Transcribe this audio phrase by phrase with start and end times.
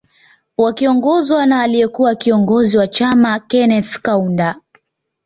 [0.57, 4.55] Wakiongozwa na aliye kuwa kiongozi wa chama Keneth Kaunda